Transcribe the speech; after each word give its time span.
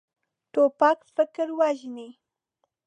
توپک 0.53 0.99
فکر 1.15 1.47
وژني. 1.59 2.09